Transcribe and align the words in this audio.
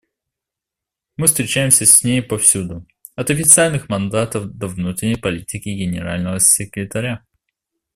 Мы 1.15 1.27
встречаемся 1.27 1.85
с 1.85 2.03
ней 2.03 2.23
повсюду: 2.23 2.87
от 3.13 3.29
официальных 3.29 3.87
мандатов 3.87 4.45
до 4.51 4.65
внутренней 4.67 5.15
политики 5.15 5.69
Генерального 5.69 6.39
секретаря. 6.39 7.23